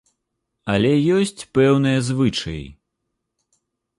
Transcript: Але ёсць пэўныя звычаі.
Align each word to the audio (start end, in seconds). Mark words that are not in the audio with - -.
Але 0.75 0.93
ёсць 1.17 1.41
пэўныя 1.57 1.99
звычаі. 2.07 2.65